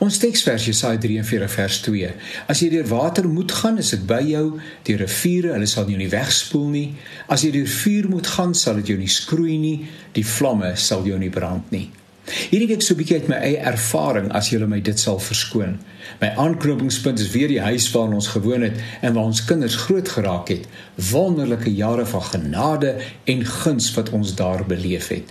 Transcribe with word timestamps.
Ons 0.00 0.16
teksvers 0.16 0.64
Jesaja 0.64 0.96
43 0.96 1.50
vers 1.52 1.74
2. 1.84 2.12
As 2.48 2.62
jy 2.64 2.70
deur 2.72 2.86
water 2.88 3.26
moet 3.28 3.52
gaan, 3.52 3.76
is 3.82 3.92
ek 3.92 4.06
by 4.08 4.22
jou. 4.24 4.44
Deur 4.88 5.02
riviere, 5.04 5.50
hulle 5.52 5.68
sal 5.68 5.90
jou 5.92 5.98
nie 6.00 6.08
wegspoel 6.08 6.70
nie. 6.72 6.86
As 7.28 7.44
jy 7.44 7.50
deur 7.52 7.68
vuur 7.68 8.08
moet 8.14 8.30
gaan, 8.32 8.54
sal 8.56 8.80
dit 8.80 8.94
jou 8.94 8.96
nie 8.96 9.10
skroei 9.12 9.58
nie. 9.60 9.74
Die 10.16 10.24
vlamme 10.24 10.72
sal 10.80 11.04
jou 11.04 11.18
nie 11.20 11.28
brand 11.32 11.68
nie. 11.74 11.90
Hierdie 12.24 12.70
week 12.70 12.80
so 12.80 12.94
'n 12.94 12.98
bietjie 13.02 13.20
uit 13.20 13.28
my 13.28 13.36
eie 13.44 13.60
ervaring 13.60 14.32
as 14.32 14.48
julle 14.48 14.66
my 14.66 14.80
dit 14.80 14.98
sal 14.98 15.20
verskoon. 15.20 15.78
My 16.20 16.32
aanknopingspunt 16.32 17.20
is 17.20 17.30
weer 17.36 17.48
die 17.48 17.60
huis 17.60 17.90
waarin 17.92 18.16
ons 18.16 18.32
gewoon 18.32 18.62
het 18.62 18.80
en 19.02 19.12
waar 19.12 19.28
ons 19.28 19.44
kinders 19.44 19.76
groot 19.76 20.08
geraak 20.08 20.48
het. 20.48 20.64
Wonderlike 21.12 21.68
jare 21.68 22.06
van 22.06 22.22
genade 22.22 22.96
en 23.24 23.44
guns 23.44 23.92
wat 23.94 24.10
ons 24.10 24.34
daar 24.34 24.64
beleef 24.64 25.08
het. 25.08 25.28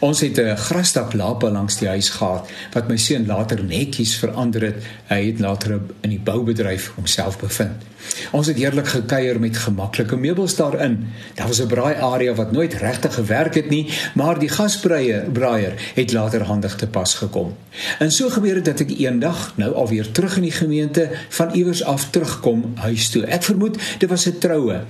Ons 0.00 0.20
het 0.20 0.38
'n 0.38 0.56
grasdak 0.56 1.12
lapa 1.12 1.50
langs 1.50 1.78
die 1.78 1.88
huis 1.88 2.08
gehad 2.08 2.48
wat 2.72 2.88
my 2.88 2.96
seun 2.96 3.26
later 3.26 3.64
netjies 3.64 4.16
verander 4.16 4.62
het. 4.62 4.84
Hy 5.06 5.26
het 5.26 5.40
later 5.40 5.80
in 6.00 6.10
die 6.10 6.20
boubedryf 6.20 6.92
homself 6.94 7.38
bevind. 7.38 7.82
Ons 8.30 8.46
het 8.46 8.56
heerlik 8.56 8.88
gekuier 8.88 9.40
met 9.40 9.56
gemaklike 9.56 10.16
meubels 10.16 10.56
daarin. 10.56 11.06
Daar 11.34 11.46
was 11.46 11.60
'n 11.60 11.66
braai 11.66 11.94
area 11.94 12.34
wat 12.34 12.52
nooit 12.52 12.74
regtig 12.74 13.14
gewerk 13.14 13.54
het 13.54 13.68
nie, 13.70 13.88
maar 14.14 14.38
die 14.38 14.48
gasbreier 14.48 15.30
braaier 15.30 15.72
het 15.94 16.12
later 16.12 16.42
handig 16.42 16.76
te 16.76 16.86
pas 16.86 17.14
gekom. 17.14 17.56
En 17.98 18.12
so 18.12 18.28
gebeur 18.28 18.54
dit 18.54 18.64
dat 18.64 18.80
ek 18.80 18.90
eendag 18.90 19.52
nou 19.56 19.74
alweer 19.74 20.10
terug 20.10 20.36
in 20.36 20.42
die 20.42 20.52
gemeente 20.52 21.10
van 21.28 21.54
iewers 21.54 21.84
af 21.84 22.10
terugkom 22.10 22.72
huis 22.74 23.10
toe. 23.10 23.24
Ek 23.24 23.42
vermoed 23.42 23.78
dit 23.98 24.08
was 24.08 24.26
'n 24.26 24.38
troue 24.38 24.80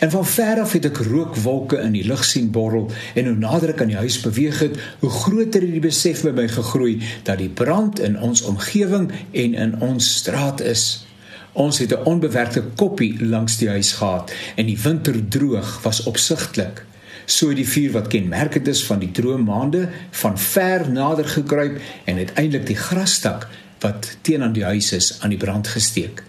En 0.00 0.10
van 0.10 0.26
ver 0.26 0.60
af 0.60 0.72
het 0.72 0.84
ek 0.84 0.98
rookwolke 1.06 1.78
in 1.80 1.94
die 1.96 2.04
lug 2.04 2.24
sien 2.24 2.50
borrel 2.50 2.90
en 3.14 3.26
hoe 3.26 3.36
nader 3.36 3.72
ek 3.72 3.80
aan 3.80 3.92
die 3.92 4.00
huis 4.02 4.18
beweeg 4.20 4.58
het, 4.60 4.76
hoe 5.00 5.10
groter 5.10 5.64
het 5.64 5.72
die 5.72 5.82
besef 5.82 6.22
by 6.26 6.34
my 6.36 6.48
gegroei 6.48 6.98
dat 7.24 7.40
die 7.40 7.48
brand 7.48 8.00
in 8.00 8.18
ons 8.20 8.42
omgewing 8.42 9.10
en 9.32 9.54
in 9.54 9.74
ons 9.80 10.10
straat 10.20 10.60
is. 10.60 11.06
Ons 11.52 11.78
het 11.78 11.92
'n 11.92 12.04
onbewerkte 12.04 12.62
koppie 12.76 13.24
langs 13.24 13.56
die 13.56 13.68
huis 13.68 13.92
gehad 13.92 14.32
en 14.56 14.66
die 14.66 14.78
winter 14.78 15.28
droog 15.28 15.82
was 15.82 16.02
opsigtelik. 16.02 16.84
So 17.24 17.48
het 17.48 17.56
die 17.56 17.68
vuur 17.68 17.92
wat 17.92 18.06
kenmerkend 18.06 18.68
is 18.68 18.84
van 18.84 18.98
die 18.98 19.10
droë 19.10 19.38
maande 19.38 19.88
van 20.10 20.38
ver 20.38 20.90
nader 20.90 21.28
gekruip 21.28 21.80
en 22.04 22.16
uiteindelik 22.16 22.66
die 22.66 22.76
grasdak 22.76 23.48
wat 23.80 24.16
teen 24.20 24.42
aan 24.42 24.52
die 24.52 24.64
huis 24.64 24.92
is 24.92 25.16
aan 25.20 25.30
die 25.30 25.38
brand 25.38 25.68
gesteek. 25.68 26.22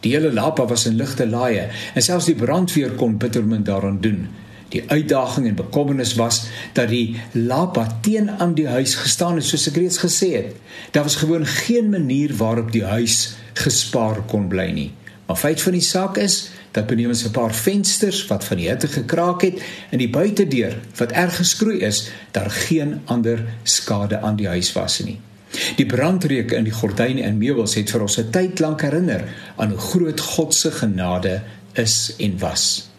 Die 0.00 0.12
hele 0.14 0.32
lapa 0.32 0.66
was 0.66 0.86
in 0.86 0.96
ligte 0.96 1.26
laaie 1.28 1.68
en 1.94 2.02
selfs 2.02 2.28
die 2.30 2.38
brandweer 2.38 2.94
kon 3.00 3.18
bitter 3.20 3.44
min 3.44 3.64
daaraan 3.64 4.00
doen. 4.00 4.28
Die 4.70 4.84
uitdaging 4.86 5.48
en 5.48 5.58
bekommernis 5.58 6.14
was 6.14 6.44
dat 6.72 6.88
die 6.88 7.20
lapa 7.32 7.86
teen 8.00 8.30
aan 8.30 8.54
die 8.54 8.68
huis 8.70 8.94
gestaan 8.94 9.40
het 9.40 9.44
soos 9.48 9.66
ek 9.68 9.80
reeds 9.82 9.98
gesê 9.98 10.30
het. 10.36 10.54
Daar 10.94 11.08
was 11.08 11.18
gewoon 11.20 11.46
geen 11.46 11.90
manier 11.90 12.34
waarop 12.38 12.70
die 12.72 12.84
huis 12.86 13.34
gespaar 13.58 14.22
kon 14.30 14.48
bly 14.48 14.70
nie. 14.70 14.90
Maar 15.26 15.36
feit 15.36 15.62
van 15.62 15.74
die 15.74 15.84
saak 15.84 16.16
is 16.22 16.50
dat 16.70 16.86
benewens 16.86 17.24
'n 17.26 17.30
paar 17.30 17.54
vensters 17.54 18.26
wat 18.26 18.44
van 18.44 18.56
die 18.56 18.68
hitte 18.68 18.88
gekraak 18.88 19.42
het 19.42 19.62
en 19.90 19.98
die 19.98 20.10
buitedeur 20.10 20.78
wat 20.96 21.12
erg 21.12 21.36
geskroei 21.36 21.78
is, 21.78 22.10
daar 22.30 22.50
geen 22.50 23.00
ander 23.04 23.44
skade 23.62 24.20
aan 24.20 24.36
die 24.36 24.48
huis 24.48 24.72
was 24.72 24.98
nie. 24.98 25.20
Die 25.76 25.86
brandreuke 25.86 26.56
in 26.56 26.64
die 26.64 26.74
gordyne 26.74 27.22
en 27.22 27.38
meubels 27.38 27.74
het 27.74 27.90
vir 27.90 28.02
ons 28.06 28.18
'n 28.18 28.30
tyd 28.30 28.60
lank 28.60 28.82
herinner 28.82 29.24
aan 29.56 29.70
hoe 29.70 29.78
groot 29.78 30.20
God 30.20 30.54
se 30.54 30.70
genade 30.70 31.42
is 31.74 32.14
en 32.18 32.38
was. 32.38 32.90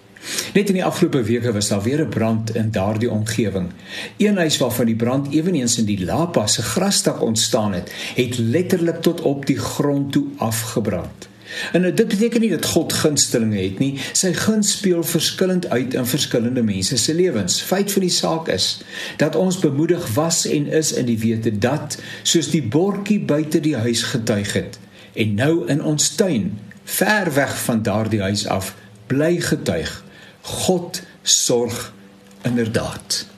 Net 0.54 0.70
in 0.70 0.78
die 0.78 0.86
afgelope 0.86 1.24
weke 1.24 1.52
was 1.52 1.68
daar 1.68 1.82
weer 1.82 2.02
'n 2.02 2.10
brand 2.10 2.56
in 2.56 2.72
daardie 2.72 3.12
omgewing. 3.12 3.72
Een 4.18 4.38
huis 4.38 4.58
waarvan 4.58 4.86
die 4.86 4.96
brand 4.96 5.34
ewenigs 5.34 5.78
in 5.78 5.86
die 5.86 6.06
Lapa 6.06 6.48
se 6.48 6.62
grasdak 6.62 7.22
ontstaan 7.22 7.74
het, 7.74 7.92
het 8.16 8.38
letterlik 8.38 9.02
tot 9.02 9.22
op 9.22 9.46
die 9.46 9.60
grond 9.60 10.12
toe 10.12 10.26
afgebrand. 10.38 11.31
En 11.72 11.82
dit 11.96 12.08
beteken 12.08 12.42
nie 12.42 12.50
dat 12.50 12.66
God 12.66 12.94
gunstelinge 12.94 13.60
het 13.60 13.80
nie. 13.80 14.00
Sy 14.14 14.34
guns 14.34 14.72
speel 14.78 15.04
verskillend 15.04 15.68
uit 15.70 15.94
in 15.94 16.06
verskillende 16.06 16.64
mense 16.64 16.98
se 16.98 17.14
lewens. 17.14 17.62
Feit 17.62 17.92
van 17.92 18.02
die 18.02 18.14
saak 18.14 18.48
is 18.48 18.82
dat 19.18 19.36
ons 19.36 19.60
bemoedig 19.60 20.14
was 20.14 20.46
en 20.46 20.68
is 20.68 20.94
in 20.94 21.06
die 21.06 21.20
wete 21.20 21.58
dat 21.58 21.98
soos 22.24 22.52
die 22.54 22.64
bordjie 22.64 23.20
buite 23.20 23.60
die 23.60 23.76
huis 23.76 24.04
getuig 24.14 24.54
het 24.54 24.80
en 25.14 25.34
nou 25.36 25.68
in 25.68 25.84
ons 25.84 26.10
tuin 26.16 26.60
ver 26.84 27.34
weg 27.34 27.58
van 27.64 27.84
daardie 27.84 28.22
huis 28.22 28.48
af 28.48 28.76
bly 29.08 29.40
getuig. 29.42 30.04
God 30.42 31.02
sorg 31.22 31.94
inderdaad. 32.42 33.31